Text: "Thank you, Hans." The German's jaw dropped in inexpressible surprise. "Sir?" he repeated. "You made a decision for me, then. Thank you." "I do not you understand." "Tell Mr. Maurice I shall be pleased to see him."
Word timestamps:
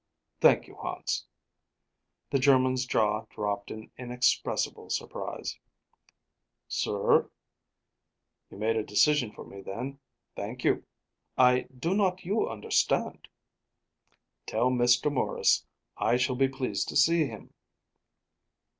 "Thank 0.39 0.65
you, 0.65 0.73
Hans." 0.77 1.27
The 2.31 2.39
German's 2.39 2.87
jaw 2.87 3.25
dropped 3.29 3.69
in 3.69 3.91
inexpressible 3.99 4.89
surprise. 4.89 5.59
"Sir?" 6.67 7.29
he 8.49 8.55
repeated. 8.55 8.55
"You 8.55 8.57
made 8.57 8.75
a 8.77 8.83
decision 8.83 9.31
for 9.31 9.43
me, 9.45 9.61
then. 9.61 9.99
Thank 10.35 10.63
you." 10.63 10.87
"I 11.37 11.67
do 11.77 11.93
not 11.93 12.25
you 12.25 12.49
understand." 12.49 13.27
"Tell 14.47 14.71
Mr. 14.71 15.13
Maurice 15.13 15.67
I 15.97 16.17
shall 16.17 16.35
be 16.35 16.47
pleased 16.49 16.87
to 16.89 16.95
see 16.95 17.27
him." 17.27 17.53